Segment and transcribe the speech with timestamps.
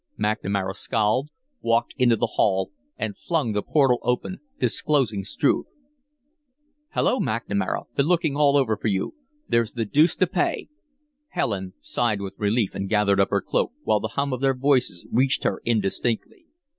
[0.19, 1.29] McNamara scowled,
[1.61, 5.67] walked into the hall, and flung the portal open, disclosing Struve.
[6.95, 7.85] "Hello, McNamara!
[7.95, 9.13] Been looking all over for you.
[9.47, 10.69] There's the deuce to pay!"
[11.27, 15.05] Helen sighed with relief and gathered up her cloak, while the hum of their voices
[15.11, 16.47] reached her indistinctly.